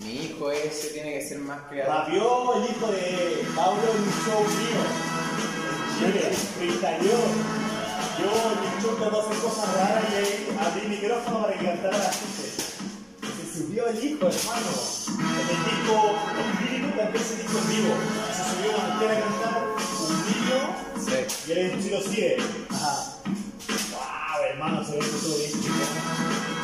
Mi 0.00 0.14
hijo 0.24 0.50
ese 0.50 0.88
tiene 0.88 1.12
que 1.14 1.28
ser 1.28 1.38
más 1.40 1.60
creativo. 1.68 1.94
Rapió 1.98 2.54
el 2.54 2.70
hijo 2.70 2.86
de 2.90 3.44
Pablo 3.54 3.82
en 3.94 4.02
un 4.02 4.12
show 4.24 4.40
mío. 4.40 4.82
Chile, 5.98 6.36
freestyleó. 6.56 7.18
Yo 8.18 8.30
en 8.52 8.60
mi 8.60 8.82
show 8.82 9.20
hacer 9.20 9.38
cosas 9.42 9.74
raras 9.74 10.04
y 10.10 10.14
ahí 10.16 10.58
abrí 10.58 10.80
el 10.82 10.88
micrófono 10.88 11.42
para 11.42 11.58
que 11.58 11.64
cantara 11.66 11.98
la 11.98 12.04
gente. 12.12 12.50
Se 13.52 13.58
subió 13.58 13.88
el 13.88 14.04
hijo, 14.04 14.26
hermano. 14.26 14.72
En 15.20 15.48
el 15.50 15.64
disco 15.68 16.16
Espíritu 16.40 16.96
canté 16.96 17.18
ese 17.18 17.36
disco 17.36 17.58
en 17.58 17.68
vivo. 17.68 17.94
Se 18.34 18.42
subió 18.50 18.78
una 18.78 18.94
mujer 18.94 19.10
a 19.10 19.20
cantar 19.20 19.62
un 20.08 20.16
niño 20.26 20.90
Sí. 20.96 21.48
y 21.48 21.52
el 21.52 21.90
lo 21.90 22.00
sigue. 22.00 22.36
Ajá. 22.70 23.16
Wow, 23.92 24.44
hermano, 24.50 24.84
se 24.84 24.92
ve 24.92 24.98
que 24.98 25.06
todo 25.06 25.36
bien. 25.36 26.59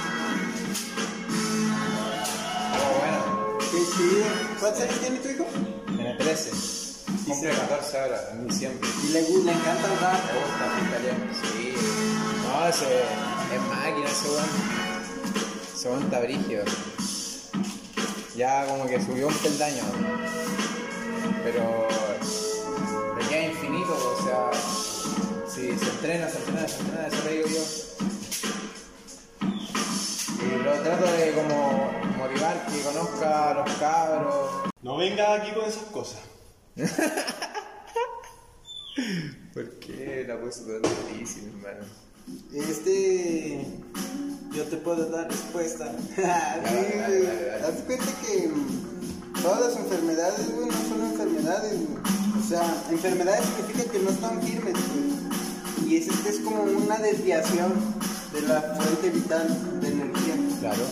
¿Cuántos 4.61 4.83
años 4.83 5.01
tiene 5.01 5.19
tu 5.19 5.29
hijo? 5.29 5.47
Tiene 5.97 6.15
13. 6.15 6.51
Cumple 7.27 7.51
14 7.51 7.99
ahora, 8.01 8.31
en 8.33 8.49
diciembre. 8.49 8.89
Y 9.05 9.13
le, 9.13 9.27
gu- 9.29 9.45
le 9.45 9.53
encanta 9.53 9.93
el 9.93 9.99
rap. 10.01 10.21
Me 10.27 10.41
gusta 10.41 10.89
italiano. 10.89 11.25
Sí. 11.53 11.75
No, 12.47 12.69
ese 12.69 12.85
es 12.85 13.61
máquina 13.69 14.07
ese 14.09 14.29
weón. 14.29 14.49
Ese 15.75 15.89
weón 15.89 16.03
está 16.05 16.21
brígido. 16.21 16.65
Ya 18.37 18.67
como 18.67 18.87
que 18.87 19.01
subió 19.05 19.29
un 19.29 19.35
peldaño. 19.35 19.83
Pero 21.45 21.89
le 23.19 23.29
queda 23.29 23.43
infinito, 23.47 23.95
o 23.95 24.25
sea, 24.25 24.51
si 25.49 25.61
se 25.79 25.91
entrena, 25.91 26.29
se 26.29 26.39
entrena, 26.39 26.69
se 26.69 26.81
entrena, 26.81 27.07
eso 27.09 27.25
le 27.25 27.33
digo 27.37 27.49
yo. 27.49 28.07
Lo 30.65 30.73
trato 30.83 31.07
de 31.13 31.33
como 31.33 31.91
motivar 32.19 32.67
que 32.67 32.81
conozca 32.83 33.51
a 33.51 33.55
los 33.55 33.71
cabros. 33.75 34.71
No 34.83 34.97
venga 34.97 35.35
aquí 35.35 35.53
con 35.53 35.65
esas 35.65 35.85
cosas. 35.85 36.21
¿Por 39.53 39.71
qué 39.81 40.25
la 40.27 40.41
puse 40.41 40.63
tan 40.65 40.83
difícil, 40.83 41.49
hermano? 41.49 41.85
Este. 42.53 43.67
Yo 44.53 44.65
te 44.65 44.77
puedo 44.79 45.11
dar 45.11 45.29
respuesta. 45.31 45.85
Haz 46.17 47.83
cuenta 47.87 48.07
que 48.25 48.49
mm, 48.49 49.43
todas 49.43 49.61
las 49.61 49.77
enfermedades, 49.77 50.51
güey, 50.55 50.69
no 50.69 50.89
son 50.89 51.01
enfermedades, 51.11 51.73
güey. 51.73 51.99
O 52.39 52.43
sea, 52.49 52.85
enfermedades 52.91 53.45
significa 53.47 53.91
que 53.91 53.99
no 53.99 54.11
están 54.11 54.43
firmes, 54.43 54.75
güey. 54.75 55.91
Y 55.91 55.97
es, 55.97 56.09
es 56.27 56.41
como 56.41 56.63
una 56.63 56.99
desviación 56.99 57.73
de 58.33 58.43
la 58.43 58.61
fuente 58.61 59.11
vital 59.11 59.81
de 59.81 59.89
energía. 59.89 60.16
Claro. 60.67 60.83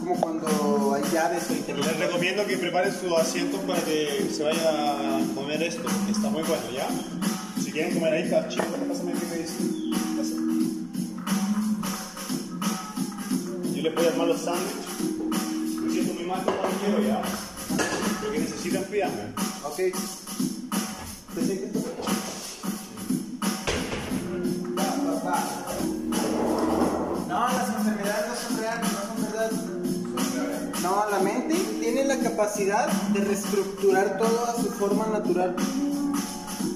como 0.00 0.20
cuando 0.20 0.92
hay 0.94 1.02
llaves 1.10 1.44
o 1.48 1.48
Les 1.48 1.60
interruptores. 1.60 1.98
recomiendo 1.98 2.46
que 2.46 2.58
preparen 2.58 2.92
sus 2.92 3.10
asientos 3.16 3.58
para 3.60 3.80
que 3.80 4.28
se 4.30 4.42
vaya 4.42 5.16
a 5.16 5.20
comer 5.34 5.62
esto, 5.62 5.88
que 6.04 6.12
está 6.12 6.28
muy 6.28 6.42
bueno, 6.42 6.62
¿ya? 6.70 6.88
Si 7.58 7.72
quieren 7.72 7.94
comer 7.94 8.12
ahí, 8.12 8.22
está 8.24 8.46
chico, 8.48 8.64
pásame 8.86 9.12
qué 9.12 9.26
me 9.30 9.36
dicen. 9.38 9.92
Yo 13.74 13.82
les 13.82 13.94
voy 13.94 14.04
a 14.04 14.08
armar 14.08 14.26
los 14.26 14.40
sándwiches. 14.42 15.82
Me 15.82 15.92
siento 15.94 16.12
muy 16.12 16.24
mal 16.24 16.44
como 16.44 16.56
no 16.58 16.68
quiero, 16.84 17.02
¿ya? 17.08 17.22
Lo 18.24 18.30
que 18.30 18.38
necesitan, 18.40 18.82
pídanme. 18.84 19.22
Ok. 19.64 19.80
No, 21.34 22.27
capacidad 32.38 32.86
de 33.12 33.20
reestructurar 33.24 34.16
todo 34.16 34.46
a 34.46 34.54
su 34.54 34.70
forma 34.70 35.06
natural 35.06 35.56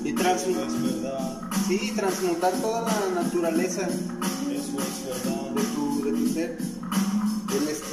y 0.03 0.13
transmutar, 0.13 1.41
sí, 1.69 1.93
transmutar 1.95 2.53
toda 2.55 2.81
la 2.81 3.23
naturaleza 3.23 3.83
eso 3.83 4.77
es 4.81 5.25
verdad. 5.25 5.51
de 5.55 5.63
tu, 5.63 6.05
de 6.05 6.11
tu 6.11 6.29
ser. 6.35 6.59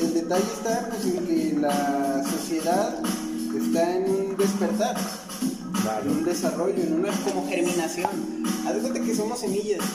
El, 0.01 0.13
detalle 0.15 0.45
está 0.51 0.89
pues, 0.89 1.05
en 1.05 1.27
que 1.27 1.59
la 1.59 2.23
sociedad 2.23 2.95
está 3.55 3.95
en 3.97 4.09
un 4.09 4.35
despertar, 4.35 4.97
en 6.03 6.09
un 6.09 6.25
desarrollo, 6.25 6.81
en 6.81 6.93
una 6.93 7.11
como 7.17 7.47
germinación. 7.47 8.09
Haz 8.65 8.77
cuenta 8.81 8.99
que 8.99 9.15
somos 9.15 9.41
semillas. 9.41 9.85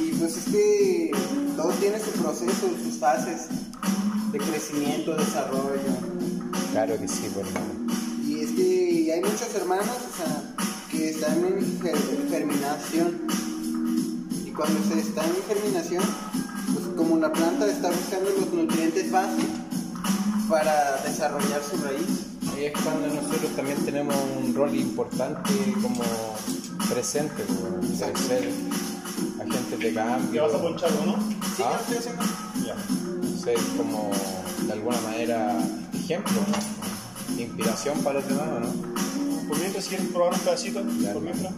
Y 0.00 0.12
pues 0.12 0.38
es 0.38 0.44
que 0.44 1.10
todo 1.56 1.72
tiene 1.72 1.98
su 1.98 2.10
proceso, 2.12 2.70
sus 2.82 2.98
fases 2.98 3.48
de 4.32 4.38
crecimiento, 4.38 5.14
desarrollo. 5.16 5.92
Claro 6.72 6.98
que 6.98 7.06
sí, 7.08 7.28
por 7.34 7.46
hermano. 7.46 7.92
Y 8.26 8.40
es 8.40 8.50
que 8.52 9.12
hay 9.14 9.20
muchos 9.20 9.54
hermanos 9.54 9.86
o 9.88 10.16
sea, 10.16 10.54
que 10.90 11.10
están 11.10 11.44
en 11.44 11.80
ger- 11.80 12.28
germinación. 12.30 13.20
Y 14.46 14.50
cuando 14.50 14.78
se 14.88 15.00
está 15.00 15.22
en 15.24 15.34
germinación, 15.46 16.02
pues 16.72 16.86
como 16.96 17.18
la 17.18 17.32
planta 17.32 17.66
está 17.66 17.90
buscando 17.90 18.30
los 18.30 18.52
nutrientes 18.52 19.10
básicos 19.10 19.44
para 20.48 20.96
desarrollar 21.04 21.60
su 21.70 21.76
raíz. 21.82 22.26
Ahí 22.54 22.66
es 22.66 22.72
cuando 22.82 23.08
nosotros 23.08 23.50
también 23.56 23.78
tenemos 23.84 24.14
un 24.42 24.54
rol 24.54 24.74
importante 24.74 25.50
como 25.82 26.02
presente, 26.88 27.42
como 27.44 27.80
de 27.80 27.96
ser 27.96 28.50
agentes 29.40 29.70
de 29.70 29.78
¿Qué 29.78 29.94
cambio, 29.94 30.42
vas 30.44 30.54
a 30.54 30.60
ponchar 30.62 30.90
uno? 31.02 31.16
Sí, 31.56 31.62
Ah. 31.64 31.78
yo 31.90 31.94
estoy 31.94 31.96
haciendo. 31.98 32.22
Ya. 32.66 32.76
Ser 33.42 33.58
como 33.76 34.10
de 34.66 34.72
alguna 34.72 35.00
manera 35.00 35.58
ejemplo, 35.94 36.32
¿no? 36.32 37.40
inspiración 37.40 37.98
para 38.00 38.20
los 38.20 38.28
demás, 38.28 38.48
¿o 38.54 38.60
¿no? 38.60 39.48
Por 39.48 39.58
mientras, 39.58 39.86
quieren 39.88 40.06
probar 40.08 40.32
un 40.34 40.40
pedacito, 40.40 40.80
Ya. 41.00 41.12
por 41.12 41.22
mientras. 41.22 41.52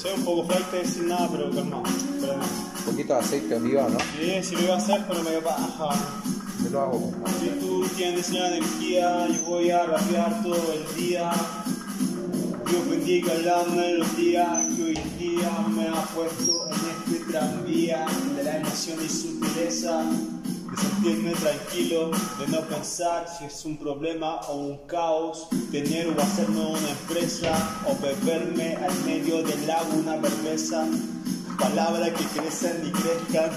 Soy 0.00 0.12
un 0.16 0.24
poco 0.24 0.48
flight 0.48 0.86
sin 0.86 1.08
nada, 1.08 1.28
pero 1.30 1.50
calmado. 1.50 1.82
Pero. 2.20 2.34
Un 2.34 2.84
poquito 2.92 3.14
de 3.14 3.20
aceite 3.20 3.54
oliva, 3.54 3.88
¿no? 3.88 3.98
Sí, 4.18 4.42
si 4.42 4.54
lo 4.56 4.62
iba 4.62 4.74
a 4.74 4.78
hacer, 4.78 5.04
pero 5.06 5.22
me 5.22 5.38
baja. 5.40 5.90
Yo 6.64 6.70
lo 6.70 6.80
hago. 6.80 7.12
¿no? 7.18 7.26
Si 7.38 7.48
tú 7.60 7.86
tienes 7.96 8.30
la 8.30 8.48
energía, 8.48 9.28
yo 9.28 9.44
voy 9.44 9.70
a 9.70 9.84
rapear 9.84 10.42
todo 10.42 10.72
el 10.72 10.96
día. 10.96 11.30
Dios 12.66 12.88
bendiga 12.88 13.34
la 13.34 13.62
melodía 13.64 14.68
que 14.76 14.82
hoy 14.82 14.98
día 15.18 15.50
me 15.68 15.88
ha 15.88 16.02
puesto 16.14 16.66
en 16.68 17.14
este 17.14 17.30
tranvía 17.30 18.06
de 18.36 18.42
la 18.44 18.56
emoción 18.56 18.98
y 19.04 19.08
sutileza. 19.08 20.02
De 20.70 20.76
sentirme 20.76 21.32
tranquilo, 21.32 22.10
de 22.38 22.46
no 22.48 22.60
pensar 22.60 23.26
si 23.28 23.44
es 23.44 23.64
un 23.64 23.76
problema 23.76 24.36
o 24.48 24.54
un 24.56 24.86
caos, 24.86 25.48
tener 25.72 26.06
o 26.08 26.20
hacerme 26.20 26.60
una 26.60 26.90
empresa 26.90 27.52
o 27.88 27.96
beberme 28.00 28.76
al 28.76 28.94
medio 29.04 29.42
del 29.42 29.66
lago 29.66 29.94
una 29.98 30.20
cerveza. 30.20 30.86
Palabras 31.58 32.10
que 32.10 32.40
crecen 32.40 32.86
y 32.86 32.90
crezcan, 32.92 33.50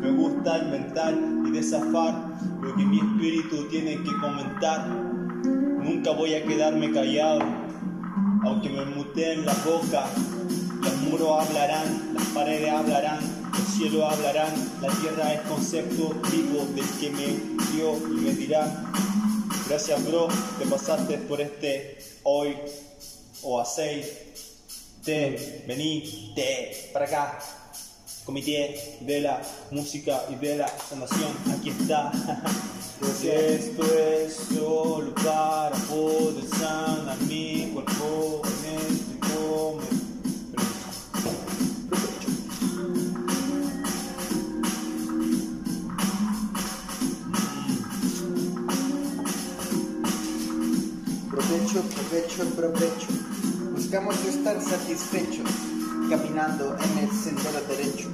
me 0.00 0.10
gusta 0.10 0.58
inventar 0.58 1.14
y 1.46 1.50
desafar 1.52 2.12
lo 2.60 2.74
que 2.74 2.84
mi 2.84 2.98
espíritu 2.98 3.68
tiene 3.68 4.02
que 4.02 4.10
comentar. 4.20 4.88
Nunca 4.88 6.10
voy 6.10 6.34
a 6.34 6.44
quedarme 6.44 6.90
callado, 6.90 7.40
aunque 8.44 8.68
me 8.68 8.84
muteen 8.84 9.46
la 9.46 9.54
boca. 9.64 10.06
Los 10.82 10.96
muros 11.02 11.46
hablarán, 11.46 12.14
las 12.14 12.26
paredes 12.26 12.70
hablarán, 12.72 13.41
el 13.58 13.66
cielo 13.66 14.06
hablarán, 14.08 14.52
la 14.80 14.88
tierra 14.88 15.34
es 15.34 15.40
concepto 15.42 16.14
vivo 16.30 16.66
del 16.74 16.88
que 17.00 17.10
me 17.10 17.26
dio 17.72 17.96
y 17.96 18.20
me 18.20 18.32
dirá. 18.32 18.84
Gracias, 19.68 20.04
bro, 20.04 20.28
te 20.58 20.66
pasaste 20.66 21.18
por 21.18 21.40
este 21.40 21.98
hoy 22.24 22.56
o 23.42 23.60
aceite. 23.60 24.34
Vení, 25.66 26.32
te, 26.34 26.90
para 26.92 27.06
acá. 27.06 27.38
Comité 28.24 28.98
de 29.00 29.20
la 29.20 29.42
música 29.72 30.22
y 30.30 30.36
de 30.36 30.56
la 30.56 30.68
sanación, 30.68 31.32
aquí 31.52 31.70
está. 31.70 32.12
Esto 33.24 33.82
es 33.98 34.34
solo 34.54 35.12
para 35.14 35.74
poder 35.88 36.44
sanar 36.56 37.20
mi 37.22 37.70
cuerpo 37.72 38.42
en 38.44 38.94
este 38.94 39.34
momento. 39.34 40.01
Provecho, 52.36 52.56
provecho. 52.56 53.08
Buscamos 53.74 54.14
estar 54.24 54.58
satisfechos 54.62 55.50
caminando 56.08 56.76
en 56.78 56.98
el 56.98 57.10
sendero 57.10 57.60
derecho. 57.68 58.08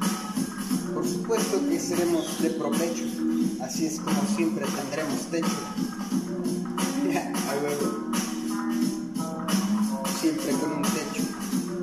Por 0.92 1.06
supuesto 1.06 1.60
que 1.68 1.78
seremos 1.78 2.42
de 2.42 2.50
provecho, 2.50 3.04
así 3.62 3.86
es 3.86 4.00
como 4.00 4.20
siempre 4.34 4.66
tendremos 4.76 5.20
techo. 5.30 5.46
Siempre 10.20 10.50
con 10.54 10.72
un 10.72 10.82
techo. 10.82 11.22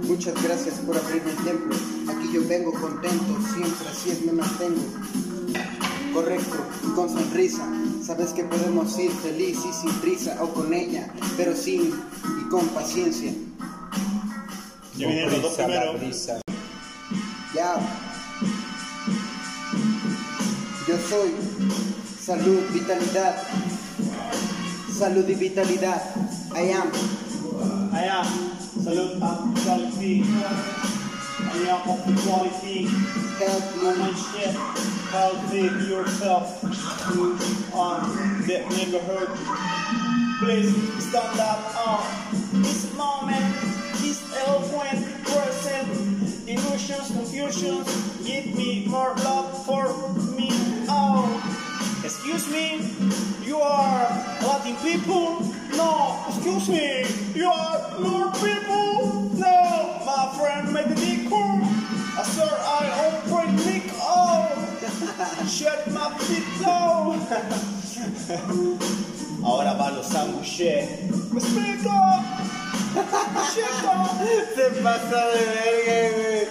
Muchas 0.03 0.43
gracias 0.43 0.75
por 0.79 0.97
abrirme 0.97 1.31
el 1.31 1.37
templo. 1.37 1.73
Aquí 2.09 2.33
yo 2.33 2.45
vengo 2.47 2.73
contento, 2.73 3.37
siempre 3.53 3.87
así 3.89 4.09
es 4.09 4.25
me 4.25 4.33
mantengo. 4.33 4.83
Correcto, 6.15 6.55
y 6.81 6.95
con 6.95 7.09
sonrisa. 7.09 7.67
Sabes 8.01 8.31
que 8.31 8.45
podemos 8.45 8.97
ir 8.97 9.11
feliz 9.11 9.59
y 9.69 9.73
sin 9.73 9.91
prisa, 9.99 10.37
o 10.41 10.47
con 10.53 10.73
ella, 10.73 11.13
pero 11.35 11.53
sin 11.53 11.93
y 12.41 12.49
con 12.49 12.65
paciencia. 12.69 13.33
Vienen 14.93 15.29
los 15.29 15.41
dos 15.41 15.55
primeros. 15.55 16.25
Ya. 17.53 17.75
Yo 20.87 20.95
soy 21.09 21.33
salud, 22.17 22.61
vitalidad. 22.71 23.35
Salud 24.97 25.27
y 25.27 25.35
vitalidad. 25.35 26.01
I 26.55 26.71
am. 26.71 26.91
Allá, 27.91 28.23
salud 28.81 29.21
and 29.21 31.04
real 31.59 31.77
quality, 32.23 32.85
help 33.39 33.63
ownership, 33.83 34.55
how 35.11 35.31
take 35.49 35.71
yourself 35.87 36.61
to 36.61 37.37
on 37.73 38.41
the 38.47 38.65
neighborhood. 38.69 39.29
Please 40.39 40.75
stand 41.03 41.39
up 41.39 41.87
on 41.87 42.61
this 42.61 42.93
moment, 42.95 43.55
this 44.01 44.21
eloquent 44.45 45.23
present, 45.23 46.49
emotions, 46.49 47.11
confusions, 47.11 47.87
give 48.25 48.45
me 48.55 48.85
more 48.87 49.13
love 49.15 49.65
for 49.65 49.87
me. 50.35 50.49
Oh 50.89 51.54
excuse 52.05 52.45
me. 52.51 52.85
You 53.43 53.57
are 53.57 54.07
Latin 54.45 54.75
people? 54.77 55.41
No, 55.75 56.23
excuse 56.29 56.69
me. 56.69 57.03
You 57.33 57.49
are 57.49 57.97
Lord 57.99 58.31
people? 58.35 59.31
No, 59.33 60.03
my 60.05 60.31
friend 60.37 60.71
made 60.71 60.89
the 60.89 60.95
decor. 60.95 61.41
Uh, 61.41 62.19
I 62.19 62.23
saw 62.23 62.45
I 62.45 63.09
open 63.09 63.55
Nick. 63.65 63.89
Oh, 63.95 64.47
shut 65.49 65.87
my 65.91 66.15
feet 66.19 66.45
low. 66.61 67.17
Ahora 69.43 69.73
va 69.73 69.89
los 69.91 70.05
sándwiches. 70.07 71.11
¡Me 71.31 71.39
explico! 71.39 71.91
¡Chico! 73.53 73.93
Se 74.55 74.69
pasa 74.81 75.21
de 75.33 75.43
verga, 75.55 75.97
güey. 76.15 76.45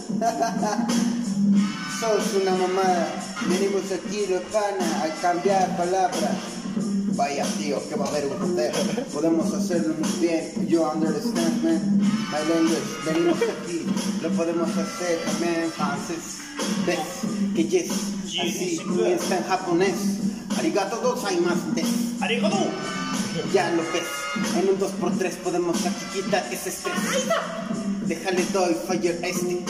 Sos 2.00 2.34
una 2.40 2.52
mamada. 2.52 3.06
Venimos 3.48 3.82
aquí, 3.92 4.26
los 4.28 4.42
pana, 4.52 5.04
a 5.04 5.08
cambiar 5.20 5.76
palabras. 5.76 6.36
Vaya 7.16 7.44
tío, 7.58 7.80
que 7.88 7.94
va 7.94 8.06
a 8.06 8.08
haber 8.08 8.26
un 8.26 8.38
poder. 8.38 8.72
Podemos 9.12 9.52
hacerlo 9.52 9.94
muy 9.98 10.10
bien. 10.20 10.68
You 10.68 10.82
understand, 10.82 11.62
man. 11.62 11.98
My 12.30 12.40
language. 12.48 12.82
Venimos 13.04 13.38
aquí. 13.38 13.86
Lo 14.22 14.30
podemos 14.30 14.68
hacer 14.70 15.18
también, 15.24 15.70
Francis. 15.72 16.38
¿Ves? 16.86 16.98
Que 17.54 17.64
yes. 17.68 17.90
Así 18.26 18.78
comienza 18.78 19.36
en 19.36 19.44
japonés. 19.44 19.96
Arigato 20.58 21.00
gozaimasu. 21.00 21.74
¡Arigato! 22.20 22.56
Ya 23.52 23.70
lo 23.70 23.82
ves. 23.92 24.08
En 24.56 24.68
un 24.70 24.78
2x3 24.78 25.36
podemos 25.42 25.76
aquí 25.86 26.04
quitar 26.20 26.44
ese 26.52 26.70
estrés. 26.70 26.94
Déjale 28.06 28.44
doy 28.52 28.76
fire 28.86 29.20
este. 29.22 29.64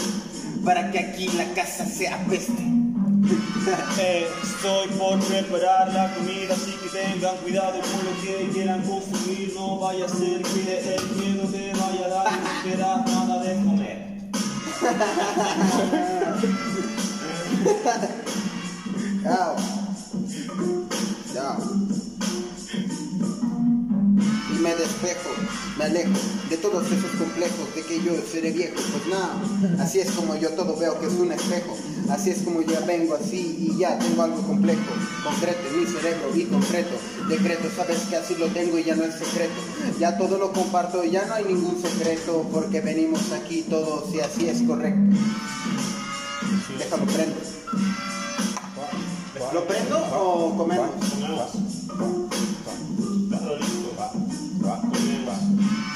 Para 0.64 0.90
que 0.90 0.98
aquí 0.98 1.29
la 1.37 1.44
casa 1.55 1.85
sea 1.87 2.18
peste. 2.29 2.62
Eh, 3.98 4.29
estoy 4.42 4.88
por 4.98 5.18
preparar 5.20 5.92
la 5.92 6.12
comida, 6.14 6.55
así 6.55 6.72
que 6.72 6.88
tengan 6.88 7.37
cuidado 7.38 7.81
con 7.81 8.05
lo 8.05 8.12
que 8.22 8.50
quieran 8.53 8.83
consumir. 8.83 9.53
No 9.55 9.79
vaya 9.79 10.05
a 10.05 10.09
ser 10.09 10.42
que 10.42 10.96
el 10.96 11.16
miedo 11.16 11.48
te 11.48 11.72
vaya 11.72 12.07
a 12.07 12.09
dar 12.09 12.33
y 12.33 12.37
no 12.37 12.62
quieras 12.62 13.07
nada 13.07 13.42
de 13.42 13.55
comer. 13.64 14.05
Chao. 19.22 19.57
Chao. 21.33 21.57
Y 24.50 24.53
me 24.61 24.74
despejo, 24.74 25.31
me 25.78 25.84
alejo 25.84 26.12
de 26.48 26.56
todos 26.56 26.87
esos 26.87 27.10
complejos 27.18 27.74
de 27.74 27.82
que 27.82 28.02
yo 28.02 28.12
seré 28.30 28.52
viejo. 28.52 28.74
Pues 28.74 29.06
nada, 29.08 29.34
así 29.82 30.00
es 30.00 30.10
como 30.12 30.37
yo 30.37 30.50
todo 30.50 30.76
veo 30.76 30.98
que 31.00 31.06
es 31.06 31.12
un 31.14 31.32
espejo. 31.32 31.76
Así 32.08 32.30
es 32.30 32.42
como 32.42 32.60
ya 32.62 32.80
vengo 32.80 33.14
así 33.14 33.56
y 33.58 33.78
ya 33.78 33.98
tengo 33.98 34.22
algo 34.22 34.42
complejo. 34.42 34.82
Concreto 35.24 35.60
en 35.68 35.80
mi 35.80 35.87
cerebro 35.87 36.30
y 36.34 36.44
concreto. 36.44 36.96
Decreto, 37.28 37.68
sabes 37.74 37.98
que 38.08 38.16
así 38.16 38.34
lo 38.37 38.46
tengo 38.48 38.78
y 38.78 38.84
ya 38.84 38.94
no 38.94 39.04
es 39.04 39.14
secreto. 39.14 39.54
Ya 39.98 40.16
todo 40.16 40.38
lo 40.38 40.52
comparto 40.52 41.04
y 41.04 41.10
ya 41.10 41.24
no 41.26 41.34
hay 41.34 41.44
ningún 41.44 41.80
secreto 41.80 42.46
porque 42.52 42.80
venimos 42.80 43.32
aquí 43.32 43.62
todos 43.62 44.14
y 44.14 44.20
así 44.20 44.48
es 44.48 44.62
correcto. 44.62 45.16
Déjalo 46.78 47.04
prendo. 47.06 47.37
¿Lo 49.52 49.66
prendo 49.66 49.98
o 49.98 50.56
comemos? 50.56 50.90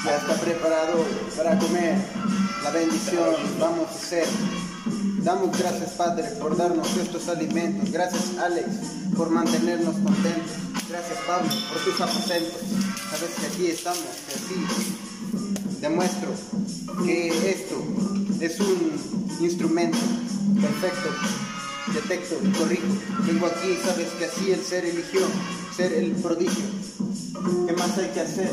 Ya 0.09 0.17
está 0.17 0.33
preparado 0.41 1.05
para 1.37 1.59
comer. 1.59 1.95
La 2.63 2.71
bendición 2.71 3.35
vamos 3.59 3.89
a 3.89 3.91
hacer. 3.91 4.25
Damos 5.21 5.55
gracias 5.55 5.91
Padre 5.91 6.23
por 6.41 6.57
darnos 6.57 6.97
estos 6.97 7.27
alimentos. 7.27 7.91
Gracias 7.91 8.35
Alex 8.39 8.69
por 9.15 9.29
mantenernos 9.29 9.93
contentos. 9.93 10.51
Gracias 10.89 11.19
Pablo 11.27 11.47
por 11.71 11.83
tus 11.83 12.01
aposentos. 12.01 12.57
Sabes 13.11 13.29
que 13.39 13.45
aquí 13.45 13.67
estamos, 13.67 13.99
que 13.99 14.33
así 14.33 15.79
demuestro 15.79 16.31
que 17.05 17.51
esto 17.51 17.75
es 18.41 18.59
un 18.61 19.37
instrumento 19.41 19.99
perfecto. 20.59 21.09
Detecto 21.93 22.35
y 22.43 22.49
corrijo. 22.57 22.87
Vengo 23.27 23.45
aquí, 23.45 23.77
sabes 23.85 24.07
que 24.17 24.25
así 24.25 24.51
el 24.53 24.63
ser 24.63 24.85
eligió, 24.85 25.21
ser 25.77 25.93
el 25.93 26.13
prodigio. 26.13 26.65
¿Qué 27.67 27.73
más 27.73 27.95
hay 27.99 28.09
que 28.09 28.21
hacer? 28.21 28.49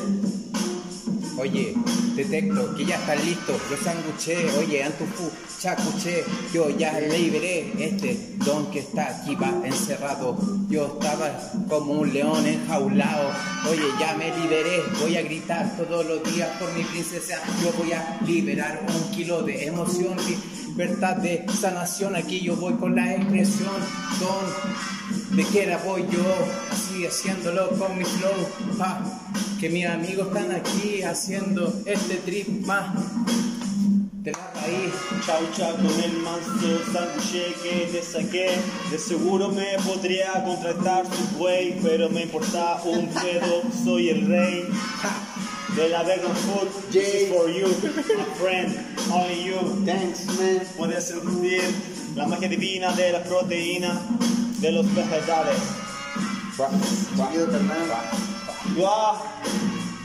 Oye, 1.39 1.75
detecto 2.15 2.75
que 2.75 2.87
ya 2.87 2.97
están 2.97 3.23
listos, 3.25 3.61
yo 3.71 3.77
sanguché, 3.77 4.51
oye, 4.59 4.83
antufu, 4.83 5.31
chacuché, 5.61 6.25
yo 6.53 6.71
ya 6.71 6.99
liberé. 6.99 7.73
Este 7.79 8.17
don 8.45 8.71
que 8.71 8.79
está 8.79 9.09
aquí 9.09 9.35
va 9.35 9.53
encerrado. 9.63 10.37
Yo 10.71 10.87
estaba 10.87 11.31
como 11.69 11.93
un 12.01 12.13
león 12.13 12.47
enjaulado, 12.47 13.31
oye, 13.71 13.85
ya 14.01 14.15
me 14.17 14.35
liberé, 14.39 14.83
voy 15.01 15.17
a 15.17 15.23
gritar 15.23 15.77
todos 15.77 16.07
los 16.07 16.35
días 16.35 16.49
por 16.59 16.73
mi 16.73 16.85
princesa, 16.85 17.41
yo 17.63 17.71
voy 17.79 17.93
a 17.93 18.19
liberar 18.27 18.87
un 18.89 19.11
kilo 19.15 19.43
de 19.43 19.67
emoción, 19.67 20.17
libertad 20.77 21.17
de 21.17 21.43
sanación, 21.59 22.15
aquí 22.17 22.41
yo 22.41 22.55
voy 22.55 22.75
con 22.75 22.95
la 22.95 23.15
expresión, 23.15 23.73
don, 24.21 25.35
de 25.35 25.45
que 25.45 25.63
era 25.63 25.79
voy 25.79 26.03
yo, 26.11 26.23
así 26.71 27.07
haciéndolo 27.07 27.71
con 27.79 27.97
mi 27.97 28.05
flow, 28.05 28.77
pa, 28.77 29.01
que 29.59 29.71
mis 29.71 29.87
amigos 29.87 30.27
están 30.29 30.53
aquí 30.53 31.03
haciendo 31.03 31.73
este 31.87 32.17
trip 32.17 32.67
más 32.67 32.95
de 34.23 34.33
la 34.33 34.53
país. 34.53 34.93
Chau 35.25 35.41
chau 35.57 35.77
con 35.77 36.03
el 36.05 36.13
manso 36.19 36.93
sanguche 36.93 37.55
que 37.63 37.89
te 37.91 38.03
saqué. 38.03 38.51
De 38.91 38.99
seguro 38.99 39.49
me 39.49 39.79
podría 39.83 40.45
contratar 40.45 41.07
su 41.07 41.39
güey 41.39 41.79
Pero 41.81 42.11
me 42.11 42.23
importa 42.23 42.83
un 42.85 43.07
pedo, 43.09 43.63
soy 43.85 44.11
el 44.11 44.27
rey 44.27 44.65
la 45.77 46.03
vegan 46.03 46.35
food, 46.35 46.69
this 46.91 47.15
is 47.15 47.29
for 47.29 47.49
you, 47.49 47.69
my 48.17 48.25
friend, 48.41 48.73
only 49.13 49.43
you 49.43 49.59
Thanks, 49.85 50.27
man. 50.39 50.61
Puedes 50.77 51.09
sentir 51.09 51.63
la 52.15 52.27
magia 52.27 52.49
divina 52.49 52.93
de 52.93 53.13
la 53.13 53.23
proteína 53.23 54.01
de 54.61 54.73
los 54.73 54.87
vegetales 54.95 55.61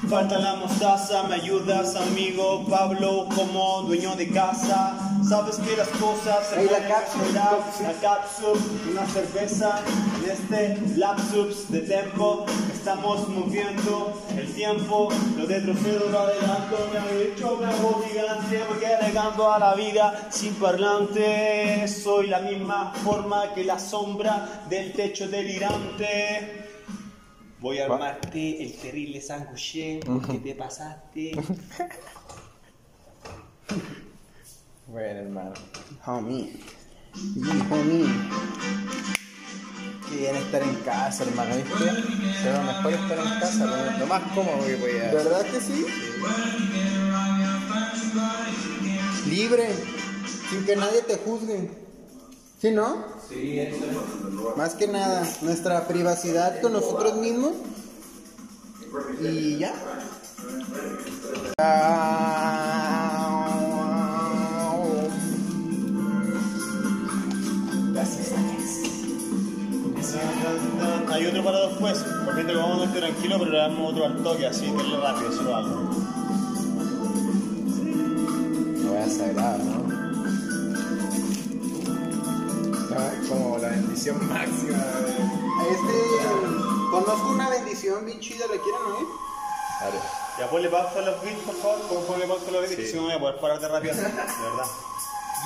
falta 0.09 0.39
la 0.39 0.55
mostaza, 0.55 1.23
me 1.23 1.35
ayudas 1.35 1.95
amigo 1.95 2.65
Pablo 2.69 3.27
como 3.33 3.83
dueño 3.83 4.13
de 4.17 4.27
casa. 4.29 4.97
Sabes 5.23 5.55
que 5.57 5.77
las 5.77 5.87
cosas 5.87 6.49
se 6.49 6.57
la 6.57 6.61
pueden 6.63 6.83
mejorar. 6.83 7.59
La 7.81 7.93
cápsula, 8.01 8.59
una 8.91 9.07
cerveza 9.07 9.79
en 10.21 10.29
este 10.29 10.97
lapsus 10.97 11.71
de 11.71 11.81
tiempo. 11.81 12.45
Estamos 12.81 13.29
moviendo 13.29 14.11
el 14.35 14.51
tiempo, 14.55 15.09
lo 15.37 15.45
retrocedo, 15.45 16.09
lo 16.09 16.19
adelanto, 16.21 16.89
me 16.91 16.97
han 16.97 17.59
me 17.59 17.65
hago 17.67 18.03
gigante 18.03 18.63
porque 18.67 18.87
llegando 19.05 19.53
a 19.53 19.59
la 19.59 19.75
vida 19.75 20.27
sin 20.31 20.55
parlante. 20.55 21.87
Soy 21.87 22.25
la 22.25 22.39
misma 22.39 22.91
forma 22.91 23.53
que 23.53 23.63
la 23.65 23.77
sombra 23.77 24.63
del 24.67 24.93
techo 24.93 25.27
delirante. 25.29 26.65
Voy 27.59 27.77
a 27.77 27.85
armarte 27.85 28.63
el 28.63 28.75
terrible 28.77 29.21
sanguche 29.21 29.99
que 30.31 30.39
te 30.39 30.55
pasaste. 30.55 31.33
Bueno, 34.87 35.19
hermano. 35.21 35.53
Homie. 36.05 36.51
Homie. 37.71 38.09
Bien 40.11 40.35
estar 40.35 40.61
en 40.61 40.75
casa, 40.75 41.23
hermano, 41.23 41.55
¿viste? 41.55 42.03
Pero 42.43 42.63
mejor 42.63 42.93
estar 42.93 43.17
en 43.17 43.39
casa, 43.39 43.65
lo, 43.65 43.99
lo 43.99 44.05
más 44.07 44.21
cómodo 44.33 44.65
que 44.65 44.75
podía. 44.75 45.11
¿Verdad 45.13 45.45
que 45.45 45.61
sí? 45.61 45.85
Libre, 49.29 49.69
sin 50.49 50.65
que 50.65 50.75
nadie 50.75 51.01
te 51.01 51.17
juzgue. 51.17 51.71
¿Sí, 52.61 52.71
no? 52.71 53.05
Sí, 53.27 53.59
eso. 53.59 53.77
Más 54.57 54.75
que 54.75 54.87
nada, 54.87 55.27
nuestra 55.41 55.87
privacidad 55.87 56.61
con 56.61 56.73
nosotros 56.73 57.15
mismos. 57.15 57.53
Y 59.21 59.57
ya. 59.57 59.73
Gracias, 61.57 62.80
Hay 71.21 71.27
otro 71.27 71.43
para 71.43 71.67
después. 71.67 71.97
Por 72.25 72.33
cierto, 72.33 72.57
vamos 72.57 72.81
a 72.81 72.85
estar 72.85 72.99
tranquilo, 73.01 73.35
pero 73.37 73.51
le 73.51 73.57
damos 73.59 73.91
otro 73.91 74.05
al 74.05 74.23
toque, 74.23 74.47
así, 74.47 74.71
verlo 74.71 75.01
rápido, 75.01 75.31
solo 75.31 75.55
algo. 75.55 75.75
No 78.81 78.89
voy 78.89 78.97
a 78.97 79.07
sagrar, 79.09 79.59
¿no? 79.59 79.81
No, 82.89 83.07
es 83.07 83.27
como 83.29 83.57
la 83.59 83.67
bendición 83.69 84.17
máxima 84.29 84.77
de... 84.77 85.11
Este, 85.71 86.27
conozco 86.89 87.29
una 87.29 87.49
bendición 87.49 88.03
bien 88.05 88.19
chida, 88.19 88.45
¿la 88.47 88.59
quieren 88.61 88.81
oír? 88.97 89.07
Claro. 89.79 89.99
Ya 90.39 90.49
ponle 90.49 90.69
pausa 90.69 90.99
a 90.99 91.01
los 91.03 91.21
beats, 91.21 91.39
por 91.45 91.55
favor. 91.55 91.81
Pon- 91.87 92.03
Ponle 92.07 92.25
pausa 92.25 92.47
a 92.47 92.51
los 92.51 92.61
beats, 92.61 92.75
que 92.75 92.87
si 92.87 92.95
no 92.95 93.03
voy 93.03 93.11
a 93.13 93.19
poder 93.19 93.39
pararte 93.39 93.67
rápido. 93.67 93.93
De 93.93 94.01
verdad. 94.01 94.65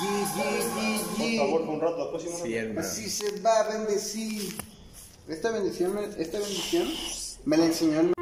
Yi, 0.00 0.08
yi, 0.08 1.32
yi, 1.32 1.38
Por 1.38 1.46
favor, 1.48 1.60
un 1.68 1.80
rato, 1.80 1.96
después 1.98 2.22
si 2.22 2.28
no- 2.30 2.36
Sí. 2.44 2.78
Así 2.78 3.10
se 3.10 3.40
va 3.42 3.60
a 3.60 3.68
bendecir. 3.68 4.56
Esta 5.28 5.50
bendición, 5.50 5.98
esta 6.18 6.38
bendición 6.38 6.88
me 7.46 7.56
la 7.56 7.66
enseñó 7.66 7.98
el 7.98 8.15